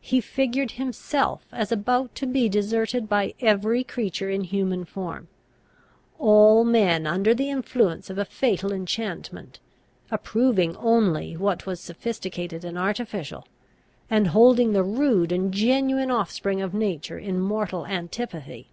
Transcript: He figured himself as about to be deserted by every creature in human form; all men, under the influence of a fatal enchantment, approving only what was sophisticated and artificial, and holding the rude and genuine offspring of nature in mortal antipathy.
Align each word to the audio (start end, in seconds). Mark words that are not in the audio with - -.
He 0.00 0.20
figured 0.20 0.70
himself 0.78 1.44
as 1.50 1.72
about 1.72 2.14
to 2.14 2.26
be 2.28 2.48
deserted 2.48 3.08
by 3.08 3.34
every 3.40 3.82
creature 3.82 4.30
in 4.30 4.44
human 4.44 4.84
form; 4.84 5.26
all 6.16 6.62
men, 6.62 7.08
under 7.08 7.34
the 7.34 7.50
influence 7.50 8.08
of 8.08 8.16
a 8.16 8.24
fatal 8.24 8.72
enchantment, 8.72 9.58
approving 10.12 10.76
only 10.76 11.36
what 11.36 11.66
was 11.66 11.80
sophisticated 11.80 12.64
and 12.64 12.78
artificial, 12.78 13.48
and 14.08 14.28
holding 14.28 14.74
the 14.74 14.84
rude 14.84 15.32
and 15.32 15.52
genuine 15.52 16.08
offspring 16.12 16.62
of 16.62 16.72
nature 16.72 17.18
in 17.18 17.40
mortal 17.40 17.84
antipathy. 17.84 18.68